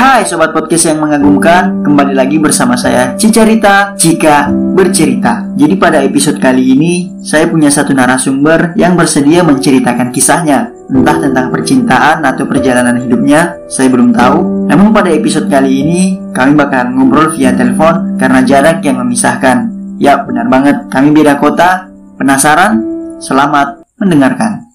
[0.00, 5.44] Hai Sobat Podcast yang mengagumkan Kembali lagi bersama saya Cicarita Jika Bercerita.
[5.52, 10.72] Jadi pada episode kali ini Saya punya satu narasumber yang bersedia menceritakan kisahnya.
[10.88, 14.72] Entah tentang percintaan atau perjalanan hidupnya Saya belum tahu.
[14.72, 19.68] Namun pada episode kali ini Kami bakalan ngobrol via telepon Karena jarak yang memisahkan.
[20.00, 20.88] Ya benar banget.
[20.88, 21.92] Kami beda kota.
[22.16, 22.80] Penasaran?
[23.20, 24.69] Selamat mendengarkan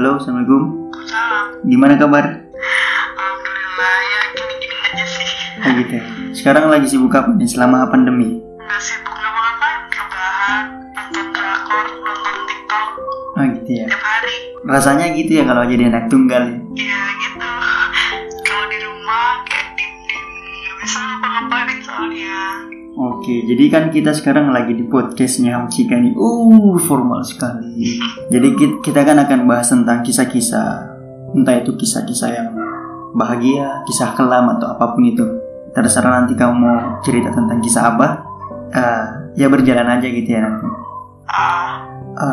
[0.00, 0.88] Halo, Assalamualaikum.
[1.68, 2.24] Gimana kabar?
[2.24, 5.28] Alhamdulillah ya gini-gini aja sih
[5.60, 6.04] Ah gitu ya.
[6.32, 8.40] Sekarang lagi sibuk apa nih selama pandemi?
[8.40, 10.64] Nggak sibuk ngapa-ngapain Rebahan,
[11.04, 12.88] nonton drakor, nonton tiktok
[13.36, 13.86] Ah gitu ya.
[13.92, 16.56] Tiap hari Rasanya gitu ya kalau jadi anak tunggal ya.
[16.80, 17.48] Iya gitu
[18.40, 20.28] Kalau di rumah kayak diem-diem
[20.64, 22.40] Nggak bisa ngapa-ngapain soalnya
[23.00, 26.12] Oke, jadi kan kita sekarang lagi di podcastnya Om Cika nih.
[26.12, 27.96] Uh, formal sekali.
[28.28, 30.84] Jadi ki- kita kan akan bahas tentang kisah-kisah.
[31.32, 32.48] Entah itu kisah-kisah yang
[33.16, 35.24] bahagia, kisah kelam atau apa pun itu.
[35.72, 38.08] Terserah nanti kamu mau cerita tentang kisah apa.
[38.70, 40.62] eh, ya berjalan aja gitu ya nanti.
[41.26, 41.82] Ah,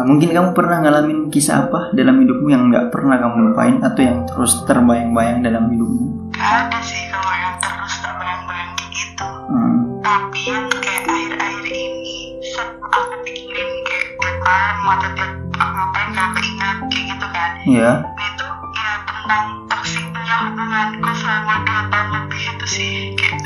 [0.03, 4.21] mungkin kamu pernah ngalamin kisah apa dalam hidupmu yang nggak pernah kamu lupain atau yang
[4.27, 6.29] terus terbayang-bayang dalam hidupmu?
[6.29, 9.86] nggak ada sih kalau yang terus terbayang-bayang gitu Hmm.
[10.17, 12.41] Yang kayak akhir-akhir ini
[12.89, 17.91] aku pikirin kayak tiap malam atau tiap ngapain kalau keingat kayak gitu kan Ya.
[18.01, 23.37] Nah, itu ya tentang toksiknya hubunganku selama dua tahun lebih itu sih kayak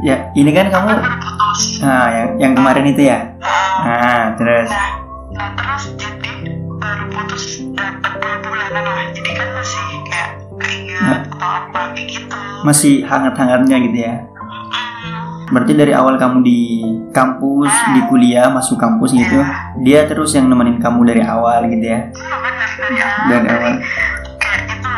[0.00, 3.18] Ya, ini kan kamu baru putus ah yang, yang kemarin itu ya.
[3.84, 4.70] Ah, terus.
[4.72, 4.90] nah,
[5.36, 6.32] nah terus jadi
[6.80, 7.44] baru putus
[7.76, 13.76] dapat dua bulanan lah jadi kan masih kayak keingat atau apa kayak gitu Masih hangat-hangatnya
[13.84, 14.14] gitu ya.
[15.48, 16.60] Hmm, Berarti dari awal kamu di
[17.08, 19.40] kampus, di kuliah, masuk kampus gitu,
[19.80, 22.00] dia terus yang nemenin kamu dari awal gitu ya.
[22.06, 23.72] iya benar dari awal Dari awal.
[24.36, 24.92] kayak itu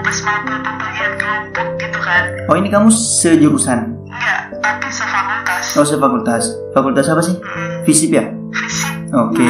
[0.00, 3.78] bersama pembagian kelompok gitu kan Oh, ini kamu sejurusan.
[4.04, 6.44] enggak tapi sefakultas Oh, sefakultas.
[6.70, 7.34] Fakultas apa sih?
[7.36, 8.24] Hmm, Fisip ya?
[8.52, 9.46] fisik Oke.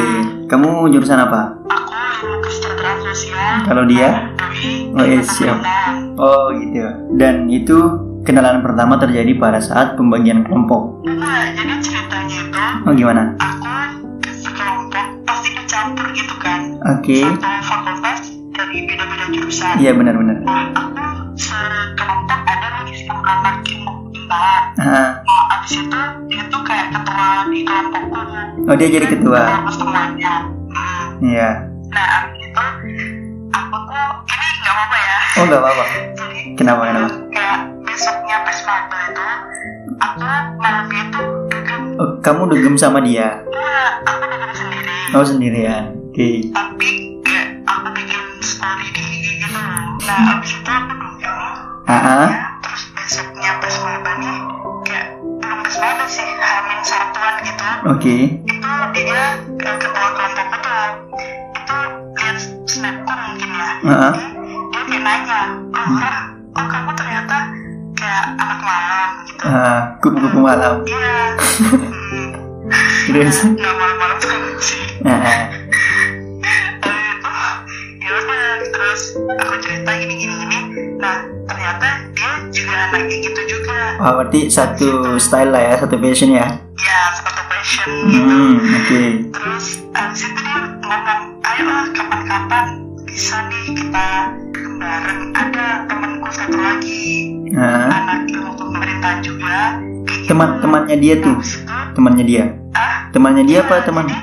[0.47, 1.53] Kamu jurusan apa?
[1.63, 4.09] aku ilmu kesejahteraan sosial Kalau dia?
[4.91, 5.57] Oh, iya, siap.
[6.15, 6.81] Oh, gitu.
[7.15, 7.77] Dan itu
[8.21, 11.01] kenalan pertama terjadi pada saat pembagian kelompok.
[11.03, 13.23] Enggak, jadi ceritanya itu Oh, gimana?
[13.37, 13.69] aku
[14.35, 17.21] sekelompok pasti dicampur gitu kan Oke.
[17.21, 18.19] satu fakultas
[18.51, 20.37] dari beda-beda jurusan Iya, benar-benar.
[20.41, 21.05] nah aku
[21.35, 27.27] sekelompok ada lagi sama anak ilmu pemerintahan Ah, nah abis itu dia tuh kayak ketua
[27.47, 28.19] di kelompokku
[28.63, 29.41] Oh, dia jadi ketua.
[29.43, 30.33] ketua semuanya
[30.67, 31.07] hmm.
[31.23, 31.49] Iya.
[31.87, 32.61] nah abis itu
[33.51, 35.83] aku tuh ini nggak apa-apa ya Oh, nggak apa-apa.
[36.53, 37.09] Kenapa, kenapa?
[42.21, 43.41] Kamu dugem sama dia?
[43.41, 44.95] Enggak, aku dugem sendiri.
[45.11, 45.83] Oh, sendirian.
[46.11, 46.29] Oke.
[46.51, 46.89] tapi
[47.23, 49.55] kayak aku bikin story di IG gitu
[50.03, 51.33] nah abis itu aku dugem.
[51.87, 54.37] Ah, ya, terus besoknya pas maba nih
[54.83, 55.07] kayak
[55.39, 57.63] belum pas maba sih hamin satuan gitu.
[57.89, 58.15] Oke.
[58.43, 59.23] itu dia
[59.55, 60.83] ketua kelompokku tuh
[61.55, 61.77] itu
[62.13, 62.37] lihat
[62.67, 63.69] snapku mungkin ya.
[63.87, 64.13] Ah,
[64.69, 67.37] dia kayak nanya oh Ram, oh kamu ternyata
[67.95, 69.43] kayak anak malam gitu.
[69.47, 70.75] Ah, kupu-kupu malam.
[70.85, 71.17] iya
[73.03, 73.37] Terus?
[73.45, 74.17] nggak malam-malam
[75.03, 75.49] ah.
[76.41, 77.33] Habis itu
[77.97, 79.01] ya udah terus
[79.35, 80.59] aku cerita gini gini gini
[80.97, 85.95] nah ternyata dia juga anak kayak gitu juga Oh, berarti satu style lah ya, satu
[85.95, 86.47] fashion ya.
[86.75, 89.01] ya sepatu fashion gitu Hmm, oke.
[89.31, 92.65] terus abis itu dia ngomong ayolah kapan-kapan
[93.05, 94.07] bisa nih kita
[94.77, 97.05] bareng ada temanku satu lagi
[97.51, 99.57] Ah, anak ilmu pemerintahan juga
[100.07, 100.27] gitu.
[100.27, 101.57] teman-temannya dia tuh, itu,
[101.93, 102.45] temannya dia.
[102.73, 104.05] Ah Temannya dia apa teman?
[104.05, 104.21] jadi, ya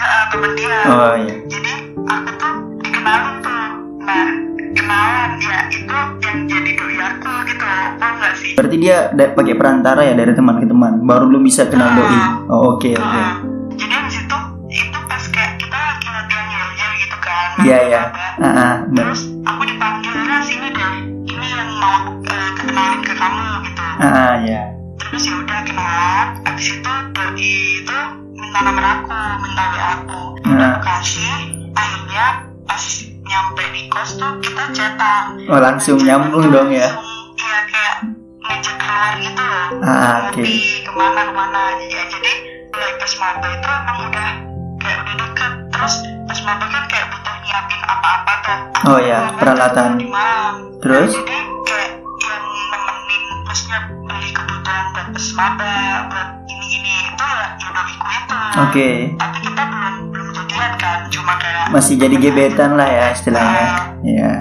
[0.00, 1.34] ah, teman dia Oh iya.
[1.46, 3.62] jadi aku tuh dikenalin tuh
[4.00, 4.28] nah
[4.72, 9.32] kenalan ya itu yang jadi doi aku gitu loh tau nggak sih Berarti dia da-
[9.32, 12.18] pakai perantara ya dari teman ke teman, baru lu bisa kenal doi.
[12.48, 13.20] Oh oke oke.
[13.20, 13.38] Ah,
[13.72, 14.38] jadi abis itu
[14.70, 18.00] itu pas kayak kita lagi latihan yel gitu kan Iya iya.
[18.34, 19.04] Nah, ah, benar.
[19.06, 20.92] terus aku dipanggil nah sini deh
[21.26, 24.40] ini yang mau eh, kenalin ke kamu gitu Ah, ah, ya.
[24.40, 24.81] terus ya udah
[25.64, 27.98] kenalan abis itu doi itu
[28.32, 30.74] minta nomor aku minta wa aku Nah.
[30.74, 31.32] aku kasih
[31.72, 32.26] akhirnya
[32.62, 32.84] pas
[33.22, 36.92] nyampe di kos tuh kita chatan Oh langsung nyambung dong ya.
[37.32, 37.96] Iya kayak
[38.40, 40.36] ngajak keluar gitu loh Ah, oke.
[40.36, 42.32] ngopi ke mana ke mana ya jadi
[42.68, 44.28] mulai pas maba itu emang udah
[44.78, 49.90] kayak udah deket terus pas maba kan kayak butuh nyiapin apa-apa tuh Oh ya, peralatan.
[49.94, 51.14] di malam Terus?
[51.14, 51.38] jadi
[55.22, 55.74] pas maba
[56.10, 56.94] buat ini ini.
[57.14, 58.38] Itu ya ya doiku itu.
[58.58, 58.90] Oke.
[59.22, 63.66] tapi kita belum belum jadian kan cuma kayak masih jadi gebetan lah ya istilahnya.
[64.02, 64.32] Ya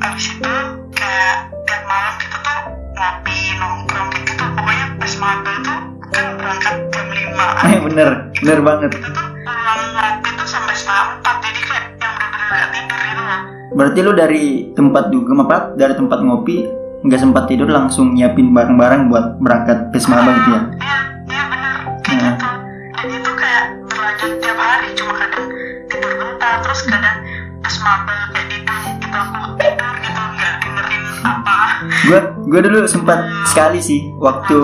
[0.00, 0.54] abis itu
[0.96, 4.44] kayak tiap malam kita tuh ngopi nongkrong kayak gitu.
[4.56, 7.46] Pokoknya pas maba tuh kan berangkat jam lima.
[7.68, 8.08] Eh bener
[8.40, 8.90] bener banget.
[8.96, 11.36] kita tuh pulang ngopi tuh sampai setengah empat.
[11.44, 13.24] Jadi kayak yang bener-bener gak tidur gitu
[13.70, 15.76] berarti lu dari tempat dugem apa?
[15.76, 20.60] Dari tempat ngopi nggak sempat tidur langsung nyiapin barang-barang buat berangkat ke Semaba gitu ya?
[20.60, 21.74] Iya iya bener.
[22.04, 22.28] Kayak Hmm.
[22.28, 22.48] gitu.
[22.92, 25.46] Dan itu kayak berlanjut tiap hari cuma kadang
[25.88, 27.16] tidur bentar terus kadang
[27.60, 31.56] pas maba kayak tidur kita aku tidur gitu nggak dengerin apa.
[32.04, 32.18] Gue
[32.52, 33.18] gue dulu sempat
[33.48, 34.58] sekali sih waktu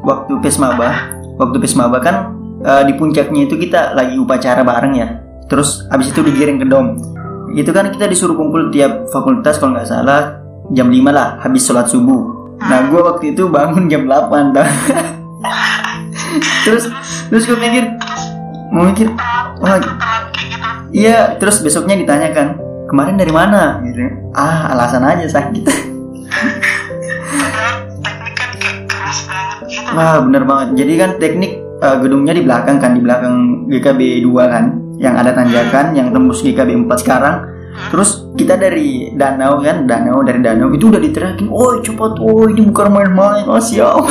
[0.00, 0.88] waktu pesmaba
[1.36, 2.16] waktu pesmaba kan
[2.64, 5.08] eh, di puncaknya itu kita lagi upacara bareng ya.
[5.48, 6.96] Terus abis itu digiring ke dom.
[7.52, 11.86] Itu kan kita disuruh kumpul tiap fakultas kalau nggak salah jam 5 lah habis sholat
[11.88, 12.56] subuh.
[12.58, 14.68] Nah gue waktu itu bangun jam 8 dah
[16.66, 16.84] terus
[17.30, 17.84] terus gue mikir
[18.68, 19.08] mau mikir
[19.64, 19.80] wah
[20.92, 23.84] iya terus besoknya ditanyakan kemarin dari mana?
[23.84, 24.00] Gitu.
[24.32, 25.64] Ah alasan aja sakit.
[29.92, 30.84] Wah bener banget.
[30.84, 34.64] Jadi kan teknik eh, gedungnya di belakang kan di belakang GKB 2 kan,
[34.96, 37.36] yang ada tanjakan, yang tembus GKB 4 sekarang.
[37.88, 42.62] Terus kita dari danau kan, danau dari danau itu udah diteriakin, oi cepat, oi ini
[42.68, 44.04] bukan main-main, oh siap.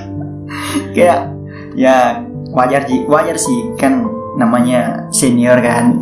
[0.94, 1.32] Kayak
[1.74, 2.22] ya
[2.54, 4.06] wajar sih, wajar sih kan
[4.38, 5.98] namanya senior kan.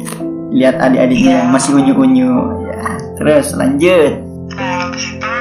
[0.48, 2.32] Lihat adik-adiknya yang masih unyu-unyu.
[2.68, 2.82] Ya,
[3.20, 4.24] terus lanjut.
[4.48, 5.32] nah habis itu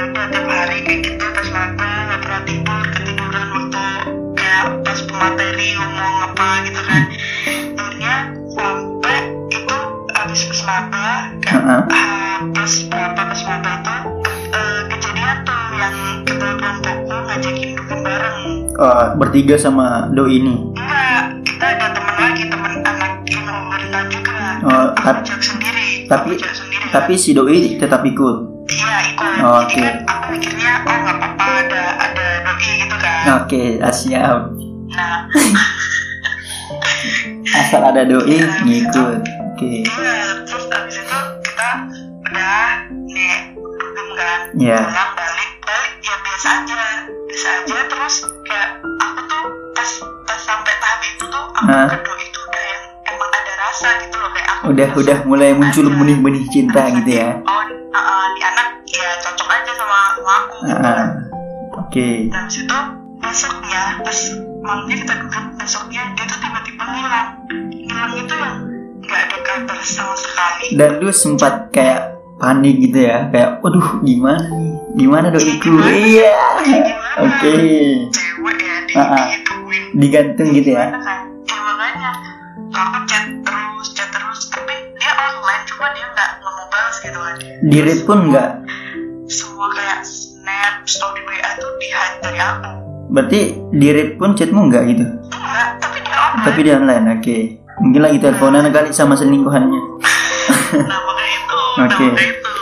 [0.00, 3.84] ya udah tiap hari kayak gitu pas maba nggak pernah tidur ketiduran waktu
[4.32, 6.75] kayak pas pemateri ngomong apa gitu
[11.66, 11.82] ah,
[12.48, 13.94] pas berapa pas maba itu
[14.48, 18.38] eh, kejadian tuh yang ketua kelompokku ngajakin dukung bareng
[18.76, 20.54] Eh, bertiga sama doi ini.
[20.70, 24.32] enggak kita ada teman lagi teman anak ilmu pemerintahan juga
[24.62, 28.36] Oh, aku ajak sendiri tapi aku sendiri tapi si doi tetap ikut.
[28.68, 29.36] Iya ikut.
[29.40, 29.74] Oh, oke.
[29.76, 33.22] kan aku mikirnya oh nggak apa-apa ada ada doi gitu kan.
[33.40, 34.38] Oke, ah, siap.
[34.88, 35.18] Nah
[37.56, 39.20] Asal ada doi ngikut.
[39.48, 39.72] Oke.
[39.82, 40.15] iya
[44.58, 44.82] kan.
[44.82, 46.80] Pulang balik balik ya biasa aja
[47.26, 49.42] biasa aja terus kayak aku tuh
[49.72, 49.90] pas
[50.24, 51.88] pas sampai tahap itu tuh aku Hah?
[51.90, 55.50] ke doi itu udah yang emang ada rasa gitu loh kayak aku Udah udah mulai
[55.52, 57.28] muncul benih-benih cinta gitu ya.
[57.44, 60.56] Oh uh, uh, di anak ya cocok aja sama, sama aku.
[60.64, 60.76] gitu.
[60.80, 61.06] Ah,
[61.76, 62.08] Oke.
[62.32, 62.78] Dan habis itu
[63.20, 64.18] besoknya pas
[64.62, 67.28] malamnya kita duduk besoknya dia tuh tiba-tiba ngilang
[67.84, 68.56] ngilang itu yang
[69.06, 74.44] nggak ada kabar sama sekali Dan lu sempat kayak panik gitu ya, kayak waduh gimana
[74.44, 74.72] nih?
[74.94, 75.72] Gimana doiku?
[75.82, 76.36] Iya.
[77.18, 77.52] Oke.
[78.06, 78.94] cewek ya di,
[79.96, 80.92] Digantung gitu ya.
[80.92, 82.10] Kan ya makanya
[82.68, 87.78] aku chat terus chat terus tapi dia online cuma dia nggak nggak gitu kan Di
[87.80, 88.50] read pun enggak.
[89.26, 92.70] semua kayak snap story wa tuh di hide dari aku
[93.08, 93.40] Berarti
[93.72, 95.04] di read pun chatmu enggak gitu.
[95.32, 97.36] enggak tapi dia online Tapi di online, oke.
[97.76, 99.80] Mungkin lagi teleponan kali sama selingkuhannya.
[100.78, 101.00] nah
[101.78, 102.06] Oke.
[102.06, 102.52] nah itu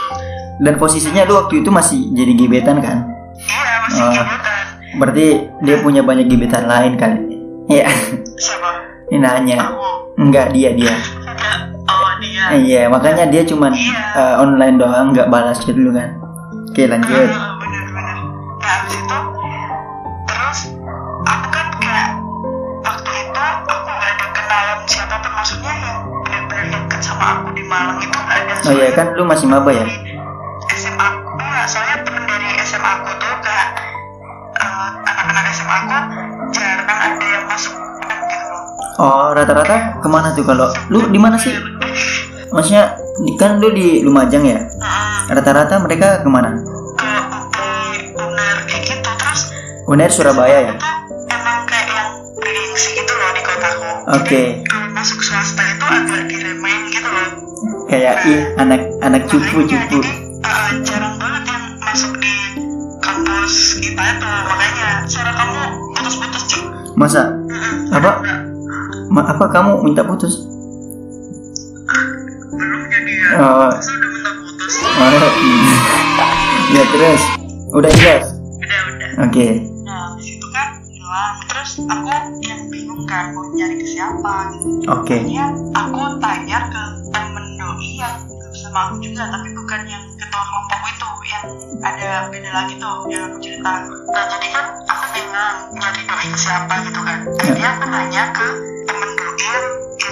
[0.57, 2.97] Dan posisinya lu waktu itu masih jadi gebetan kan?
[3.37, 4.11] iya masih Oh.
[4.13, 4.63] gebetan
[4.95, 5.25] Berarti
[5.59, 7.19] dia punya banyak gebetan lain kali.
[7.67, 7.87] Iya.
[8.35, 8.69] siapa
[9.05, 9.57] Ini nanya.
[9.65, 9.83] aku
[10.17, 10.95] Enggak dia dia.
[11.85, 16.15] oh dia Iya, makanya dia cuman eh, online doang, nggak balas chat dulu kan.
[16.65, 17.27] Oke, lanjut.
[17.27, 18.17] Ah, bener-bener
[18.57, 19.17] nah habis itu
[20.25, 20.59] terus
[21.21, 22.09] aku kan kayak
[22.81, 27.63] waktu itu aku nggak ada kenalan siapa pun maksudnya yang bener-bener dekat sama aku di
[27.63, 28.14] Malang itu
[28.65, 29.85] Oh iya kan lu masih maba ya?
[30.73, 33.67] SMA aku enggak soalnya temen dari SMA aku tuh kayak
[34.57, 35.97] eh, anak-anak SMA aku
[36.49, 37.73] jarang ada yang masuk
[38.25, 38.63] gitu loh
[38.95, 41.53] Oh, rata-rata ke mana tuh kalau lu di mana sih?
[42.49, 42.95] Maksudnya
[43.35, 44.65] kan lu di Lumajang ya?
[45.27, 46.55] Rata-rata mereka ke mana?
[46.95, 47.55] ke UP
[48.15, 49.41] UNER kayak gitu terus
[49.85, 50.73] Uner Surabaya ya?
[51.27, 54.41] emang kayak yang bergengsi gitu loh di kotaku Oke.
[54.63, 54.64] kalau
[57.85, 59.97] Kayak ih anak anak Makanya cupu-cupu.
[60.01, 60.11] jadi
[60.41, 62.33] uh, jarang banget yang masuk di
[62.99, 65.61] kampus kita itu makanya suara kamu
[65.91, 66.63] putus-putus cuy
[66.95, 67.21] Masa
[67.91, 68.11] apa?
[69.07, 70.33] Ma- apa kamu minta putus?
[72.47, 75.31] belum jadi ya Oh, masa udah minta putus oh,
[76.71, 77.21] ya terus.
[77.69, 78.25] Udah jelas.
[78.55, 79.47] udah udah Oke.
[79.83, 82.07] nah di situ kan hilang terus aku
[82.41, 85.15] yang bingung kan mau nyari ke siapa gitu Oke.
[85.21, 86.83] Akhirnya aku tanya ke
[87.75, 88.15] temen doi yang
[88.55, 91.43] sama aku juga tapi bukan yang ketua kelompokku itu yang
[91.81, 93.73] ada beda lagi tuh yang aku cerita
[94.07, 98.47] nah jadi kan aku bingung nyari doi ke siapa gitu kan akhirnya aku nanya ke
[98.85, 99.63] temen doi yang,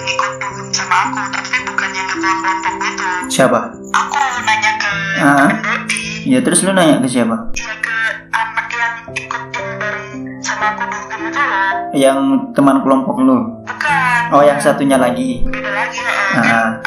[0.04, 0.52] ikut ke
[0.84, 3.60] aku tapi bukan yang ketua kelompok gitu Siapa?
[3.90, 5.48] aku nanya ke Ah.
[5.48, 7.36] temen Dodi Ya terus lu nanya ke siapa?
[7.50, 7.96] ya ke
[8.30, 12.18] anak yang ikutin bareng sama aku dulu itu loh Yang
[12.52, 13.36] teman kelompok lu.
[13.62, 15.40] bukan Oh yang satunya lagi.
[15.42, 16.42] beda lagi ya Ah.
[16.42, 16.83] kan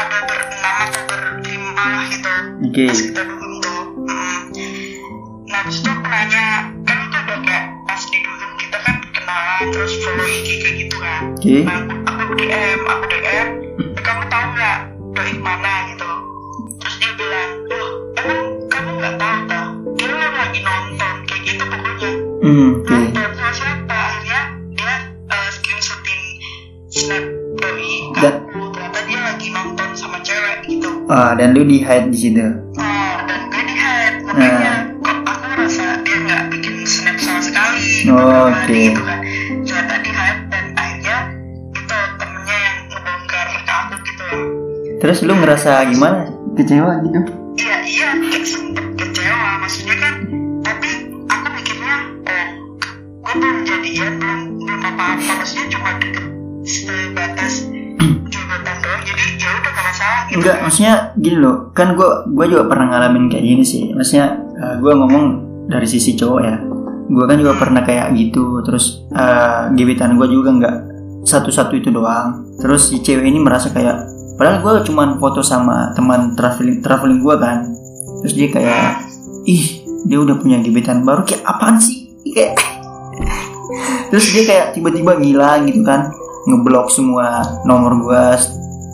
[2.67, 2.83] Oke.
[2.85, 4.43] pas kita dugem tuh mm.
[5.47, 6.45] nah terus tuh aku nanya
[6.83, 10.95] kan itu udah kayak pas di dugem kita kan kenalan terus follow IG kayak gitu
[10.97, 11.55] kan Oke.
[11.63, 13.47] nah aku, aku DM aku DM
[13.77, 14.77] "Eh, kamu tahu nggak
[15.13, 16.09] doi mana gitu
[16.77, 22.09] terus dia bilang loh emang kamu nggak tahu tau dia lagi nonton kayak gitu pokoknya
[22.37, 22.87] Hmm, oke.
[22.87, 24.39] nonton sama siapa akhirnya
[24.71, 24.93] dia
[25.27, 26.21] uh, screenshotin
[26.87, 27.23] snap
[27.57, 32.17] doi aku ternyata dia lagi nonton sama cewek gitu Ah, dan lu di hide di
[32.19, 32.43] situ.
[32.75, 37.79] Oh, dan gue di hide makanya kok aku ngerasa dia nggak bikin snap sama sekali
[38.09, 38.51] Oh, oke.
[38.53, 39.19] hari gitu kan
[39.63, 41.17] ternyata di hide dan akhirnya
[41.71, 44.41] itu temennya yang ngebongkar ke aku gitu loh
[44.97, 46.19] Terus lu ngerasa gimana?
[46.53, 47.19] Kecewa gitu?
[47.55, 48.07] iya iya
[48.43, 50.13] sempet kecewa maksudnya kan
[50.61, 50.89] tapi
[51.23, 52.47] aku mikirnya oh
[53.23, 56.25] gue belum jadian belum belum apa apa maksudnya cuma deket
[60.27, 61.71] gitu Enggak, maksudnya gini loh.
[61.71, 63.91] Kan gua gua juga pernah ngalamin kayak gini sih.
[63.95, 64.27] Maksudnya
[64.59, 65.25] eh, gua ngomong
[65.71, 66.55] dari sisi cowok ya.
[67.07, 68.59] Gua kan juga pernah kayak gitu.
[68.67, 70.75] Terus eh, gebetan gua juga nggak
[71.23, 72.43] satu-satu itu doang.
[72.59, 77.39] Terus si cewek ini merasa kayak padahal gua cuman foto sama teman traveling traveling gua
[77.39, 77.71] kan.
[78.23, 79.07] Terus dia kayak
[79.47, 82.11] ih dia udah punya gebetan baru kayak apaan sih?
[82.27, 82.59] Kayak
[84.11, 86.11] terus dia kayak tiba-tiba ngilang gitu kan
[86.47, 88.39] ngeblok semua nomor gua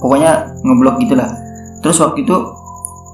[0.04, 1.32] pokoknya ngeblok gitulah.
[1.80, 2.36] Terus waktu itu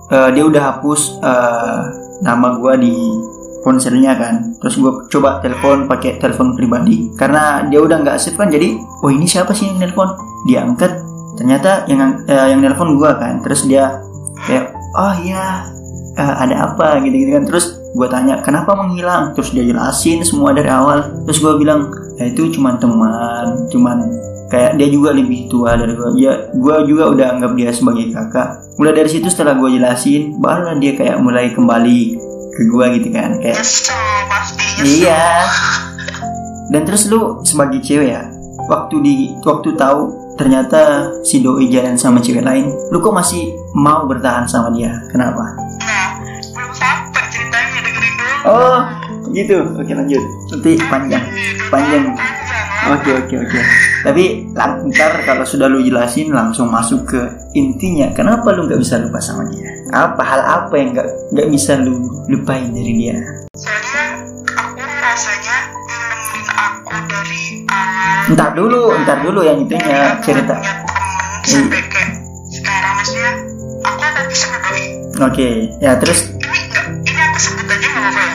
[0.10, 1.80] eh, dia udah hapus eh,
[2.26, 2.98] nama gua di
[3.62, 4.58] ponselnya kan.
[4.58, 7.14] Terus gua coba telepon pakai telepon pribadi.
[7.14, 8.74] Karena dia udah nggak save kan jadi
[9.06, 10.10] oh ini siapa sih yang nelpon?
[10.50, 10.98] Dia angkat
[11.38, 13.38] ternyata yang eh, yang nelpon gua kan.
[13.46, 14.02] Terus dia
[14.50, 15.70] kayak oh iya
[16.18, 16.98] eh, ada apa?
[17.06, 17.46] Gitu gitu kan.
[17.46, 19.34] Terus gue tanya kenapa menghilang?
[19.34, 21.26] Terus dia jelasin semua dari awal.
[21.26, 21.90] Terus gue bilang
[22.20, 23.98] ya itu cuman teman cuman
[24.52, 28.60] kayak dia juga lebih tua dari gue ya gue juga udah anggap dia sebagai kakak.
[28.76, 32.00] Mulai dari situ setelah gue jelasin barulah dia kayak mulai kembali
[32.52, 34.66] ke gue gitu kan kayak nyesel pasti.
[34.84, 35.26] Nyesel iya.
[36.70, 38.28] Dan terus lu sebagai cewek ya
[38.68, 44.04] waktu di waktu tahu ternyata si doi jalan sama cewek lain lu kok masih mau
[44.10, 44.92] bertahan sama dia?
[45.08, 45.56] Kenapa?
[45.86, 46.20] Nah
[46.52, 48.34] belum sampai ceritanya dengerin dulu.
[48.50, 49.58] Oh gitu.
[49.78, 50.24] Oke lanjut.
[50.54, 51.24] Nanti panjang.
[51.70, 52.04] Panjang.
[52.90, 53.60] Oke oke oke.
[54.00, 57.22] Tapi ntar kalau sudah lu jelasin langsung masuk ke
[57.52, 59.68] intinya kenapa lu nggak bisa lupa sama dia?
[59.92, 63.20] Apa hal apa yang nggak nggak bisa lu lupain dari dia?
[63.60, 64.04] Soalnya
[64.56, 65.58] aku rasanya
[65.92, 68.32] yang nemenin aku dari awal.
[68.32, 70.56] Ntar dulu ntar dulu yang itunya aku cerita.
[70.56, 72.12] punya temen sampai kayak
[72.50, 73.32] sekarang maksudnya
[73.84, 74.84] aku ada bisa ngedoi
[75.20, 75.50] oke.
[75.84, 76.20] Ya terus?
[76.32, 76.60] Ini
[77.04, 78.24] ini aku sebut aja nggak apa-apa.
[78.24, 78.29] apa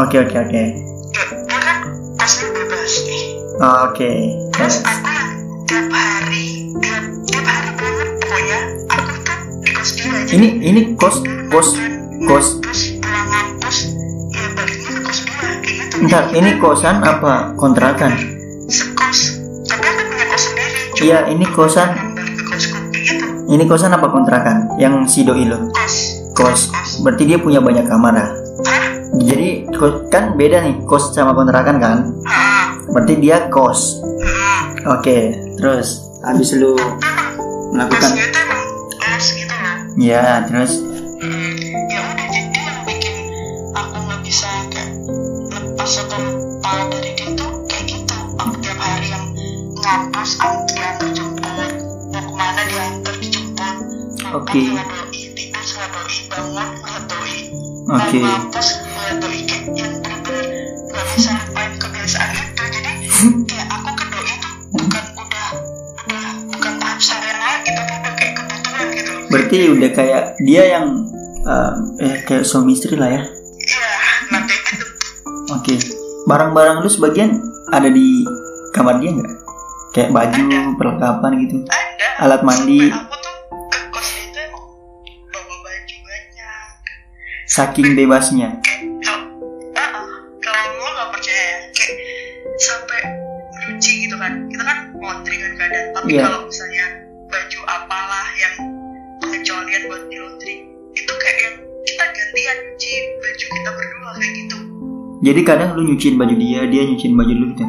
[0.00, 0.62] aja kan oke oke oke.
[1.08, 1.78] Ya dia kan
[2.16, 3.24] kosnya bebas nih
[3.58, 4.10] Oh, oke.
[4.52, 4.86] Terus Ya.
[4.86, 5.30] aku yang
[5.66, 6.46] tiap hari
[6.78, 10.30] tiap tiap hari banget pokoknya aku tuh di kos dia aja.
[10.30, 11.16] Ini ini kos
[11.48, 11.68] kos
[12.24, 12.46] kos.
[12.60, 13.78] terus pulang ngampus
[14.28, 15.96] ya baliknya ke kos dia kayak gitu.
[16.06, 18.12] Ntar ini kosan apa kontrakan?
[18.68, 19.18] Sekos.
[19.66, 21.88] Tapi aku punya kos sendiri iya ini kosan.
[22.94, 23.26] gitu.
[23.48, 24.56] Ini kosan apa kontrakan?
[24.76, 25.66] Yang si doi lo?
[25.72, 25.94] Kos.
[26.30, 26.60] Kos.
[27.00, 28.28] Berarti dia punya banyak kamar ya?
[29.16, 29.64] Jadi
[30.12, 31.98] kan beda nih kos sama kontrakan kan?
[32.92, 34.04] Berarti dia kos.
[34.84, 36.78] Oke terus habis lu
[37.74, 38.62] melakukan gitu loh
[39.98, 40.78] ya terus?
[41.18, 41.58] Hmm,
[41.90, 43.16] ya udah jadi yang bikin
[43.74, 44.94] aku nggak bisa kayak
[45.50, 48.16] lepas atau lepas dari dia tuh kayak gitu.
[48.38, 49.26] Aku tiap hari yang
[49.82, 51.72] ngampus antar diantar jemput.
[52.14, 53.74] Mau ke mana diantar dijemput.
[54.22, 54.60] Nonton Oke.
[54.62, 54.86] tidur
[56.28, 62.92] bangun ngampus kayak yang bener-bener nggak bisa lupain kebiasaan itu jadi
[63.48, 65.46] kayak aku ke doi tuh bukan udah
[66.04, 70.86] udah bukan tahap sayang lagi tapi udah kayak kebutuhan gitu berarti udah kayak dia yang
[71.48, 71.72] eh,
[72.04, 73.22] eh kayak suami istri lah ya?
[73.24, 73.88] Iya
[74.28, 74.84] nah kayak gitu
[75.56, 75.74] oke.
[76.28, 77.40] Barang-barang lu sebagian
[77.72, 78.28] ada di
[78.76, 79.32] kamar dia nggak?
[79.96, 80.44] Kayak baju
[80.76, 81.56] perlengkapan gitu?
[81.72, 82.08] Ada.
[82.28, 82.92] Alat mandi.
[82.92, 83.34] sampai aku tuh
[83.72, 84.64] ke kos itu emang
[85.32, 86.76] bawa baju banyak.
[87.48, 88.60] Saking bebasnya
[96.08, 96.24] tapi Iya.
[96.24, 96.84] kalau misalnya
[97.28, 98.54] baju apalah yang
[99.20, 100.56] pengecualian buat di laundry
[100.96, 104.56] itu kayak yang kita gantian nyuci baju kita berdua kayak gitu
[105.20, 107.64] jadi kadang lu nyuciin baju dia dia nyuciin baju lu gitu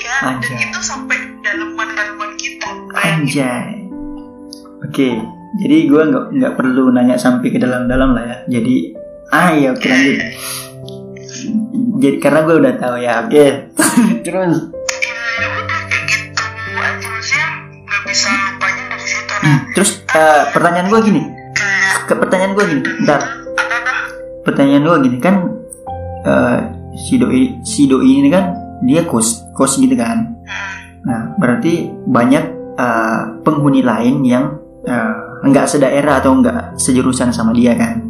[0.00, 0.48] iya Anjay.
[0.48, 3.68] dan itu sampai daleman daleman kita Anjay.
[4.88, 5.08] Oke,
[5.60, 8.36] jadi gue nggak nggak perlu nanya sampai ke dalam-dalam lah ya.
[8.58, 8.92] Jadi,
[9.30, 10.18] ah ya oke lanjut.
[12.02, 13.12] Jadi karena gue udah tahu ya.
[13.24, 13.46] Oke,
[14.26, 14.81] terus.
[19.42, 21.22] Hmm, Terus eh, pertanyaan gue gini.
[22.06, 22.82] Ke pertanyaan gue gini.
[23.02, 23.20] Bentar.
[24.46, 25.36] Pertanyaan gue gini kan.
[26.22, 26.58] eh,
[26.94, 28.54] si doi si doi ini kan
[28.86, 30.38] dia kos kos gitu kan.
[31.02, 32.44] Nah, berarti banyak
[32.78, 34.54] eh, penghuni lain yang
[34.86, 38.06] eh, nggak sedaerah atau nggak sejurusan sama dia kan.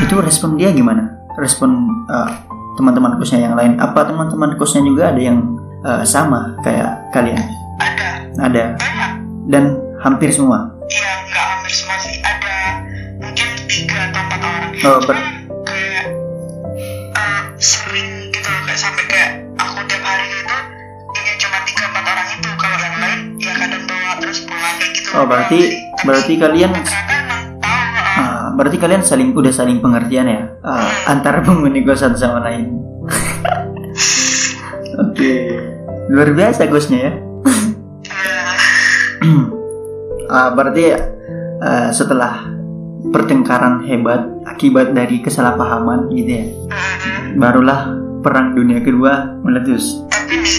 [0.00, 1.20] Itu respon dia gimana?
[1.36, 2.30] Respon eh,
[2.80, 3.76] teman-teman kosnya yang lain?
[3.76, 5.44] Apa teman-teman kosnya juga ada yang
[5.84, 7.44] eh, sama kayak kalian?
[7.76, 8.08] ada
[8.40, 8.64] Ada
[9.50, 9.64] dan
[10.00, 10.72] hampir semua.
[10.88, 12.14] Iya, nggak hampir semua sih.
[12.24, 12.56] Ada
[13.20, 14.72] mungkin tiga atau empat orang.
[14.80, 15.24] Oh, ber-
[15.68, 16.04] kayak
[17.14, 19.30] uh, sering gitu loh, kayak sampai kayak
[19.60, 20.56] aku tiap hari gitu,
[21.20, 22.48] ini cuma tiga empat orang itu.
[22.56, 25.08] Kalau yang lain ya kadang bawa terus pulang kayak gitu.
[25.12, 30.88] Oh, berarti Tapi berarti kalian uh, ah, berarti kalian saling udah saling pengertian ya ah,
[31.12, 32.72] antara penghuni kos satu sama lain.
[35.00, 35.32] Oke,
[36.08, 37.12] luar biasa kosnya ya.
[40.30, 40.94] uh, berarti
[41.60, 42.46] ah, setelah
[43.10, 46.96] pertengkaran hebat akibat dari kesalahpahaman gitu ya, uh,
[47.36, 47.90] barulah
[48.22, 50.06] perang dunia kedua meletus.
[50.08, 50.58] tapi nih,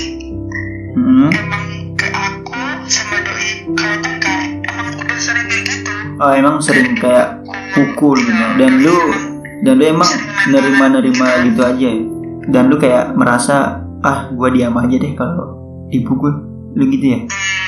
[0.91, 1.31] Hmm.
[1.31, 2.51] emang kayak aku
[2.91, 5.91] sama doi kalau tengkar emang udah sering kayak gitu.
[6.19, 7.39] Oh emang sering kayak
[7.71, 8.45] pukul gitu.
[8.59, 8.97] Dan lu
[9.63, 10.11] dan lu emang
[10.51, 12.03] nerima-nerima gitu aja ya.
[12.51, 15.55] Dan lu kayak merasa ah gua diam aja deh kalau
[15.87, 16.33] dipukul.
[16.75, 17.19] Lu gitu ya.
[17.23, 17.60] ya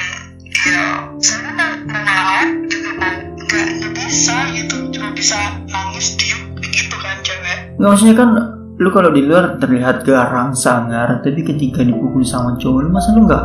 [5.24, 5.40] bisa
[5.72, 8.30] nangis diem begitu kan cewek Nggak maksudnya kan
[8.76, 13.24] lu kalau di luar terlihat garang sangar tapi ketika dipukul sama cowok lu masa lu
[13.24, 13.44] nggak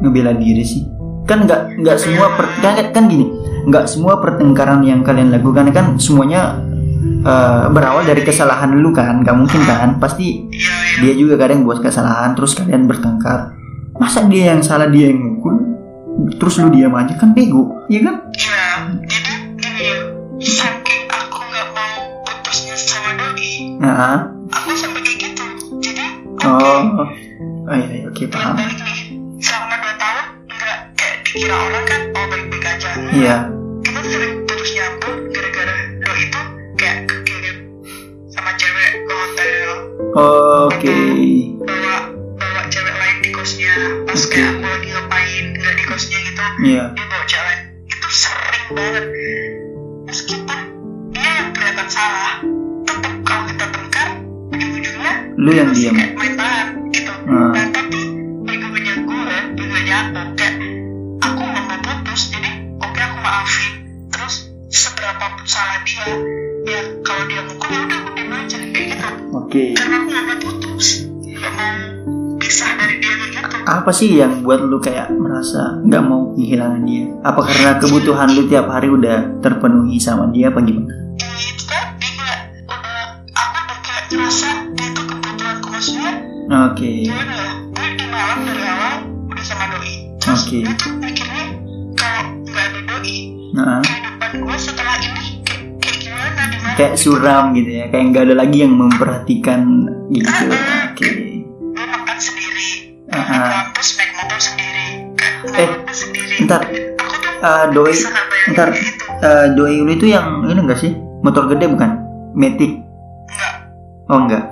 [0.00, 0.88] ngebela diri sih?
[1.28, 3.28] Kan nggak nggak semua per, kan, kan gini
[3.68, 6.56] nggak semua pertengkaran yang kalian lakukan kan semuanya
[7.04, 10.00] eh, berawal dari kesalahan lu kan nggak mungkin kan?
[10.00, 11.12] Pasti iya iya.
[11.12, 13.52] dia juga kadang buat kesalahan terus kalian bertengkar.
[14.00, 15.60] Masa dia yang salah dia yang mukul?
[16.40, 18.16] Terus lu diam aja kan bego ya kan?
[18.32, 18.64] Iya
[19.12, 20.81] jadi gini
[23.82, 25.44] nah aku sampai kayak gitu
[25.82, 26.06] jadi
[26.46, 27.10] oh
[27.66, 28.54] oh iya, iya, oke yang paham.
[28.54, 29.00] balik nih
[29.42, 32.90] selama dua tahun nggak kayak dikira orang kan oh baik-baik aja.
[32.94, 33.14] Enggak.
[33.18, 33.36] iya.
[33.82, 36.42] Kita sering putus nyambung gara-gara doi itu
[36.78, 37.56] kayak kekirim
[38.30, 39.68] sama cewek ke hotel.
[40.70, 40.98] Oke.
[41.66, 41.96] Bawa
[42.38, 43.74] bawa cewek lain di kosnya
[44.06, 44.30] pas Oke.
[44.38, 46.84] kayak aku lagi ngapain nggak di kosnya gitu iya.
[46.94, 47.58] dia bawa cewek
[47.90, 49.04] itu sering banget
[55.42, 56.14] lu yang diam main
[56.94, 57.10] gitu.
[57.26, 57.50] Hmm.
[57.50, 57.98] nah tapi
[58.46, 60.54] begonya gue begonya aku kayak
[61.18, 63.72] aku nggak mau putus jadi oke aku maafin.
[64.14, 64.34] Terus
[64.70, 66.06] seberapa pun salah dia
[66.62, 69.08] ya kalau dia mukul ya udah aku diem aja kayak gitu.
[69.34, 69.64] Oke.
[69.74, 70.86] Karena aku nggak mau putus.
[71.10, 71.74] Nggak mau
[72.38, 73.56] pisah dari dia kayak gitu.
[73.66, 77.10] Apa sih yang buat lu kayak merasa nggak mau kehilangan dia?
[77.26, 80.94] Apa karena kebutuhan lu tiap hari udah terpenuhi sama dia apa gimana?
[81.18, 82.38] Ya, itu tadi udah
[83.34, 84.61] aku udah kayak ngerasa
[86.52, 86.90] oke.
[87.02, 88.92] Gimana ya gue di malam dari awal
[89.26, 90.58] udah sama doi terus Oke.
[90.60, 91.44] gue tuh mikirnya
[91.94, 93.16] kalau nggak ada doi
[93.52, 98.04] nah kehidupan gue setelah ini kayak, kayak gimana di mana kayak suram gitu ya kayak
[98.06, 99.60] nggak ada lagi yang memperhatikan
[100.08, 100.28] gitu.
[100.86, 101.08] Oke.
[101.72, 102.68] Gue makan sendiri.
[103.06, 103.48] Ke ah.
[103.66, 104.86] kampus naik motor sendiri.
[105.14, 106.34] Kayak Eh, sendiri.
[106.42, 106.62] ntar.
[107.42, 107.94] Eh, doi
[108.50, 108.68] ntar.
[109.18, 110.92] eh, doi lu itu yang ini enggak sih?
[111.20, 111.90] Motor gede bukan?
[112.32, 112.72] Metik?
[113.26, 113.54] Enggak
[114.06, 114.44] oh enggak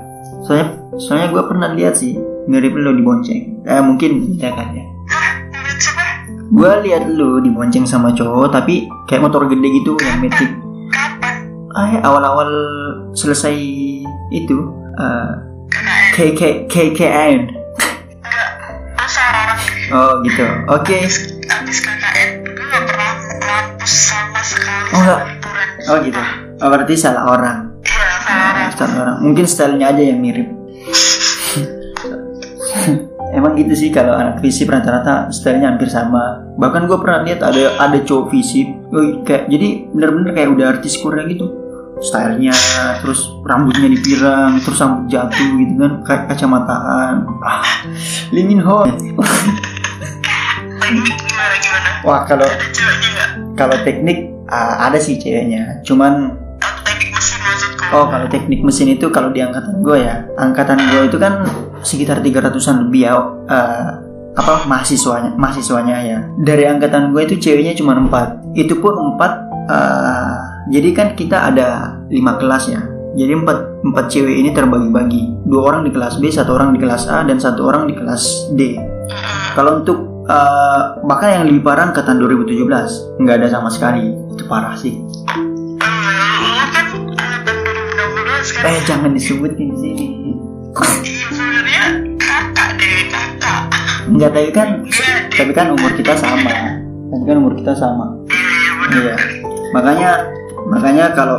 [0.43, 0.69] soalnya
[1.01, 2.13] soalnya gue pernah lihat sih
[2.45, 4.85] mirip lu dibonceng eh mungkin ya kan ya.
[6.51, 10.51] Gue lihat lu dibonceng sama cowok tapi kayak motor gede gitu yang metik.
[10.91, 11.47] Kapan?
[11.73, 12.51] Ah ya, awal-awal
[13.15, 13.55] selesai
[14.35, 14.59] itu
[14.99, 17.39] KKN KK KKN
[19.95, 20.45] oh gitu.
[20.69, 20.97] Oke.
[21.07, 21.17] Abis,
[21.49, 23.11] abis KKN gue gak pernah
[23.41, 25.21] ngampus sama sekali Oh, enggak.
[25.87, 26.21] oh gitu.
[26.61, 27.59] Oh, berarti salah orang.
[27.87, 28.59] Iya salah orang.
[28.59, 29.17] Ah, salah orang.
[29.23, 30.60] Mungkin stylenya aja yang mirip
[33.31, 36.43] Emang gitu sih kalau anak visip rata-rata stylenya hampir sama.
[36.59, 38.67] Bahkan gue pernah lihat ada ada cowok visip,
[39.23, 41.47] kayak jadi bener-bener kayak udah artis Korea gitu.
[42.01, 42.57] Stylenya,
[43.05, 47.29] terus rambutnya dipirang, terus rambut jatuh gitu kan, kayak kacamataan.
[47.45, 47.85] Ah,
[48.33, 48.89] Lee Min Ho.
[52.03, 52.49] Wah kalau
[53.55, 56.35] kalau teknik ah, ada sih ceweknya, cuman
[57.91, 60.23] Oh kalau teknik mesin itu kalau di angkatan gue ya.
[60.39, 61.43] Angkatan gue itu kan
[61.83, 63.19] sekitar 300an lebih ya
[63.51, 63.91] eh,
[64.39, 66.19] apa mahasiswanya mahasiswanya ya.
[66.39, 68.55] Dari angkatan gue itu ceweknya cuma empat.
[68.55, 69.33] Itu pun empat
[69.67, 70.39] uh,
[70.71, 72.81] jadi kan kita ada lima kelas ya.
[73.19, 75.43] Jadi empat empat cewek ini terbagi-bagi.
[75.51, 78.55] Dua orang di kelas B satu orang di kelas A dan satu orang di kelas
[78.55, 78.79] D.
[79.59, 79.99] Kalau untuk
[80.31, 84.15] uh, bahkan yang lebih parah angkatan 2017 nggak ada sama sekali.
[84.31, 85.10] Itu parah sih
[88.61, 90.07] eh jangan disebutin di sini
[91.31, 91.83] sebenarnya
[92.19, 93.61] kakak deh kakak.
[94.11, 96.53] Nggak tapi kan Enggak tapi kan umur kita sama.
[97.11, 98.07] Tapi kan umur kita sama.
[98.29, 99.15] Iya bener Iya.
[99.71, 100.11] Makanya
[100.67, 101.39] makanya kalau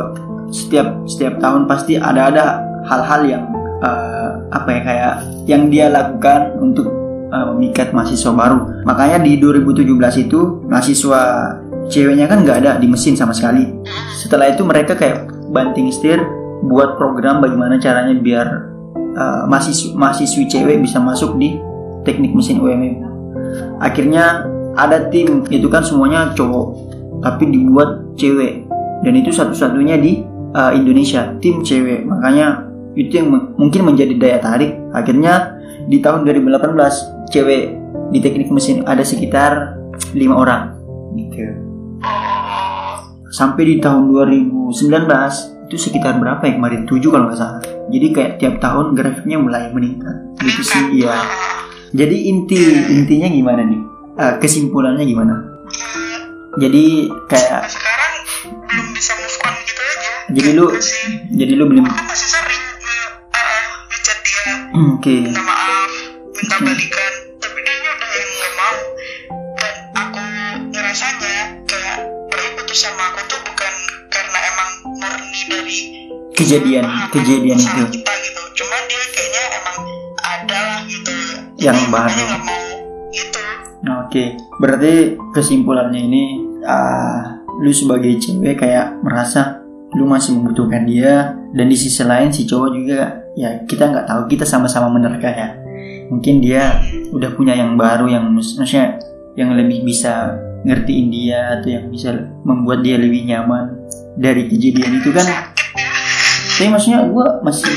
[0.52, 2.44] setiap setiap tahun pasti ada ada
[2.88, 3.44] hal-hal yang
[3.80, 5.14] eh, apa ya kayak
[5.48, 6.88] yang dia lakukan untuk
[7.30, 8.84] eh, memikat mahasiswa baru.
[8.88, 11.20] Makanya di 2017 itu mahasiswa
[11.92, 13.68] ceweknya kan nggak ada di mesin sama sekali.
[14.16, 16.24] Setelah itu mereka kayak banting setir
[16.62, 18.46] buat program bagaimana caranya biar
[18.96, 21.58] eh, mahasiswa mahasiswi cewek bisa masuk di
[22.06, 23.02] teknik mesin UMM.
[23.82, 24.46] Akhirnya
[24.78, 28.66] ada tim itu kan semuanya cowok tapi dibuat cewek.
[29.02, 30.22] Dan itu satu-satunya di
[30.54, 32.06] uh, Indonesia tim cewek.
[32.06, 34.78] Makanya itu yang mungkin menjadi daya tarik.
[34.94, 35.58] Akhirnya
[35.90, 37.62] di tahun 2018 cewek
[38.12, 39.78] di teknik mesin ada sekitar
[40.14, 40.62] lima orang.
[41.18, 41.42] Gitu.
[43.32, 46.60] Sampai di tahun 2019 itu sekitar berapa ya?
[46.60, 47.64] Kemarin 7 kalau nggak salah.
[47.88, 50.36] Jadi kayak tiap tahun grafiknya mulai meningkat.
[50.44, 51.16] Gitu sih ya
[51.92, 52.56] jadi inti
[52.88, 53.80] intinya gimana nih?
[54.16, 55.34] Eh, kesimpulannya gimana?
[56.56, 58.12] Jadi kayak sekarang
[58.64, 60.12] belum bisa move on gitu aja.
[60.32, 61.04] Jadi lu- masih
[61.36, 62.64] jadi lu belum aku masih sering
[63.28, 64.52] uh, ngechat dia.
[64.96, 65.16] Oke.
[65.28, 65.92] Minta maaf
[66.32, 67.01] minta balikan
[76.42, 77.82] kejadian kejadian itu.
[78.02, 78.42] Kita gitu.
[78.58, 79.78] Cuma dia kayaknya emang
[80.18, 81.12] ada lah gitu.
[81.62, 82.26] Yang baru.
[83.14, 83.40] gitu.
[84.02, 84.24] Oke.
[84.58, 84.92] Berarti
[85.30, 86.24] kesimpulannya ini
[86.66, 92.48] ah, lu sebagai cewek kayak merasa lu masih membutuhkan dia dan di sisi lain si
[92.48, 93.00] cowok juga
[93.38, 94.20] ya kita nggak tahu.
[94.26, 95.48] Kita sama-sama menerka ya.
[96.10, 96.82] Mungkin dia
[97.14, 99.00] udah punya yang baru yang maksudnya
[99.32, 102.12] yang lebih bisa ngertiin dia atau yang bisa
[102.44, 103.80] membuat dia lebih nyaman
[104.20, 105.51] dari kejadian itu kan
[106.62, 107.74] tapi maksudnya gue masih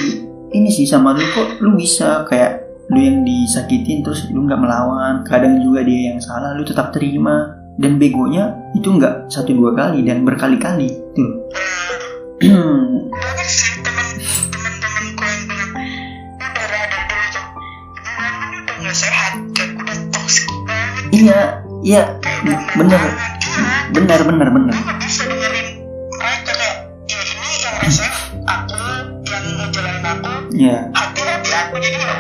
[0.54, 5.26] ini sih sama lu kok lu bisa kayak lu yang disakitin terus lu nggak melawan
[5.26, 7.66] kadang juga dia yang salah lu tetap terima.
[7.82, 11.02] Dan begonya itu nggak satu dua kali dan berkali-kali.
[11.18, 11.32] Tuh.
[13.10, 14.08] Banyak sih teman
[14.54, 15.74] teman-temanku yang bilang
[16.38, 21.06] udah rada dulu tuh hubungan ini udah nggak sehat kayak udah toxic banget.
[21.10, 21.42] Iya
[21.82, 22.04] iya.
[22.22, 23.02] Kayak udah bener.
[23.50, 25.15] iya
[30.56, 30.88] ya
[31.76, 32.20] aku jadi udah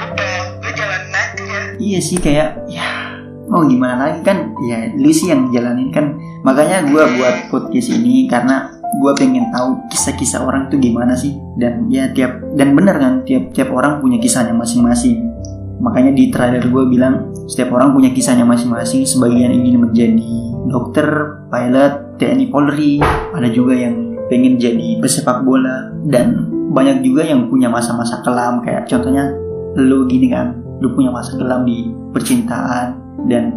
[0.59, 1.57] gue jalanin aja.
[1.79, 3.15] Iya sih kayak ya
[3.47, 4.51] mau gimana lagi kan?
[4.67, 6.19] Ya lu sih yang jalanin kan.
[6.43, 8.67] Makanya gue buat podcast ini karena
[8.99, 11.39] gue pengen tahu kisah-kisah orang itu gimana sih?
[11.55, 15.31] Dan ya tiap dan bener kan tiap tiap orang punya kisahnya masing-masing.
[15.79, 19.07] Makanya di trailer gue bilang setiap orang punya kisahnya masing-masing.
[19.07, 20.33] Sebagian ingin menjadi
[20.67, 21.07] dokter
[21.47, 22.99] pilot TNI Polri.
[23.31, 25.91] Ada juga yang pengen jadi pesepak bola.
[26.05, 29.31] Dan banyak juga yang punya masa-masa kelam kayak contohnya
[29.79, 32.99] lu gini kan lu punya masa kelam di percintaan
[33.31, 33.55] dan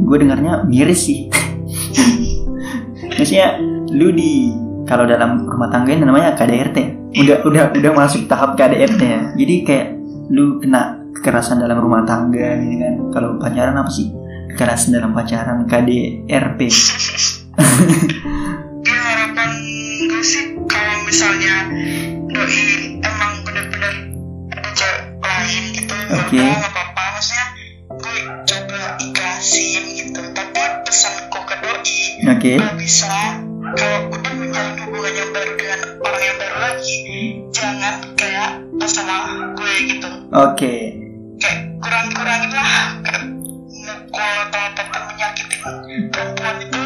[0.00, 1.32] gue dengarnya miris sih.
[3.16, 3.56] Maksudnya
[3.96, 4.52] lu di
[4.84, 9.54] kalau dalam rumah tangga ini namanya KDRT udah udah udah masuk tahap KDRT ya jadi
[9.66, 9.86] kayak
[10.30, 12.94] lu kena kekerasan dalam rumah tangga gitu kan.
[13.12, 14.12] Kalau pacaran apa sih?
[14.52, 16.84] Kekerasan dalam pacaran KDRP ya
[19.04, 19.50] harapan
[20.06, 21.54] gue sih kalau misalnya
[22.30, 22.62] doi
[23.02, 23.94] emang bener-bener
[24.54, 25.94] ada cewek lain gitu.
[26.14, 26.38] Oke.
[26.38, 27.02] apa nggak apa-apa.
[27.18, 27.46] Maksudnya
[27.90, 28.16] gue
[28.46, 30.20] coba ikhlasin gitu.
[30.34, 31.96] Tapi pesanku ke doi
[32.30, 32.52] oke.
[32.58, 33.14] nggak bisa
[33.70, 36.98] kalau udah menjalin hubungan yang baru dengan orang yang baru lagi
[37.54, 38.50] jangan kayak
[38.90, 39.18] sama
[39.54, 40.10] gue gitu.
[40.34, 40.74] Oke.
[41.38, 42.72] Kayak kurang-kurangin lah.
[43.70, 45.60] Mukul atau apa pun menyakitin
[46.10, 46.80] perempuan itu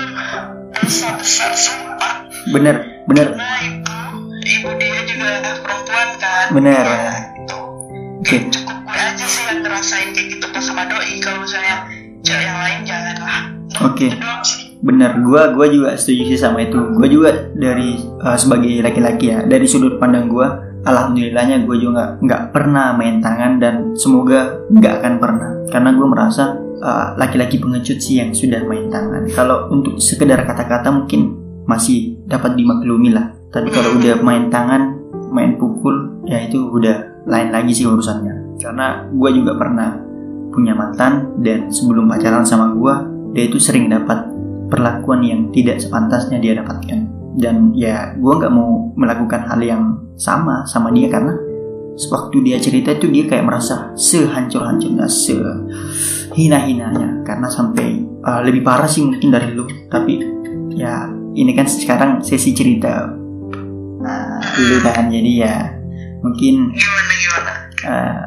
[0.76, 2.28] dosa besar sumpah.
[2.52, 2.76] Bener
[3.08, 3.28] bener.
[3.40, 3.73] Nah
[6.54, 6.86] perempuan kan.
[6.86, 6.86] Bener.
[6.86, 7.58] Ya, itu.
[8.24, 11.12] oke Cukup gue aja sih yang ngerasain kayak gitu pas sama doi.
[11.18, 11.76] Kalau misalnya
[12.22, 13.40] cewek yang lain jangan lah.
[13.90, 14.06] Oke.
[14.08, 14.62] Itu doang sih.
[14.84, 19.40] bener gua gua juga setuju sih sama itu gua juga dari uh, sebagai laki-laki ya
[19.48, 24.94] dari sudut pandang gua alhamdulillahnya gue juga nggak nggak pernah main tangan dan semoga nggak
[25.00, 26.44] akan pernah karena gue merasa
[26.84, 32.54] uh, laki-laki pengecut sih yang sudah main tangan kalau untuk sekedar kata-kata mungkin masih dapat
[32.60, 35.00] dimaklumi lah tapi kalau udah main tangan
[35.32, 38.58] main pukul ya itu udah lain lagi sih urusannya.
[38.58, 39.94] Karena gue juga pernah
[40.50, 42.94] punya mantan dan sebelum pacaran sama gue
[43.34, 44.30] dia itu sering dapat
[44.70, 47.06] perlakuan yang tidak sepantasnya dia dapatkan.
[47.34, 51.34] Dan ya gue nggak mau melakukan hal yang sama sama dia karena
[51.94, 57.22] sewaktu dia cerita itu dia kayak merasa sehancur-hancurnya sehina-hinanya.
[57.26, 59.66] Karena sampai uh, lebih parah sih mungkin dari lu.
[59.90, 60.18] Tapi
[60.74, 63.10] ya ini kan sekarang sesi cerita.
[64.04, 65.10] Uh, dulu kan.
[65.10, 65.83] Jadi ya
[66.24, 67.52] mungkin gimana gimana?
[67.84, 68.24] uh,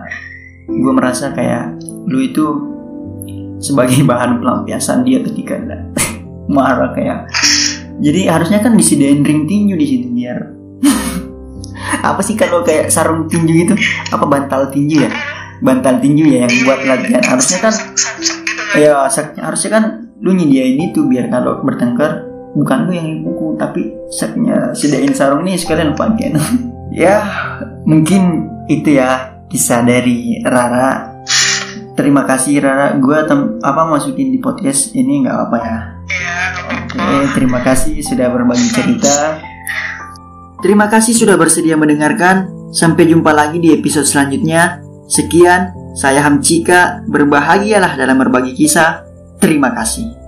[0.69, 2.45] gue merasa kayak lu itu
[3.57, 5.57] sebagai bahan pelampiasan dia ketika
[6.55, 7.25] marah kayak
[7.97, 10.37] jadi harusnya kan disediain ring tinju di situ biar
[12.13, 13.73] apa sih kalau kayak sarung tinju gitu?
[14.13, 15.11] Apa bantal tinju ya?
[15.63, 17.23] Bantal tinju ya yang buat latihan.
[17.25, 17.73] Harusnya kan
[18.77, 19.09] ya
[19.41, 19.83] harusnya kan
[20.21, 22.25] lu nyediain itu biar kalau bertengkar
[22.57, 26.33] bukan lu yang pukul tapi saknya sediain sarung nih sekalian pakai
[26.91, 27.15] ya
[27.87, 31.23] mungkin itu ya kisah dari Rara
[31.95, 33.17] terima kasih Rara gue
[33.63, 36.35] apa masukin di podcast ini nggak apa ya Iya,
[36.87, 37.35] Oke, apa-apa.
[37.35, 39.43] terima kasih sudah berbagi cerita.
[40.63, 42.47] Terima kasih sudah bersedia mendengarkan.
[42.71, 44.79] Sampai jumpa lagi di episode selanjutnya.
[45.11, 47.03] Sekian, saya Hamcika.
[47.11, 49.03] Berbahagialah dalam berbagi kisah.
[49.37, 50.26] Terima kasih.